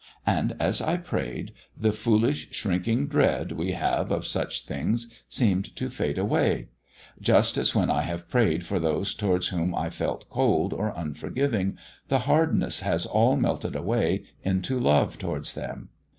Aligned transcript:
And 0.25 0.55
as 0.59 0.81
I 0.81 0.97
prayed 0.97 1.53
the 1.77 1.91
foolish 1.91 2.51
shrinking 2.55 3.05
dread 3.05 3.51
we 3.51 3.73
have 3.73 4.09
of 4.11 4.25
such 4.25 4.65
things 4.65 5.13
seemed 5.29 5.75
to 5.75 5.91
fade 5.91 6.17
away; 6.17 6.69
just 7.21 7.55
as 7.55 7.75
when 7.75 7.91
I 7.91 8.01
have 8.01 8.27
prayed 8.27 8.65
for 8.65 8.79
those 8.79 9.13
towards 9.13 9.49
whom 9.49 9.75
I 9.75 9.91
felt 9.91 10.27
cold 10.27 10.73
or 10.73 10.91
unforgiving, 10.97 11.77
the 12.07 12.17
hardness 12.25 12.79
has 12.79 13.05
all 13.05 13.35
melted 13.35 13.75
away 13.75 14.23
into 14.41 14.79
love 14.79 15.19
towards 15.19 15.53
them. 15.53 15.89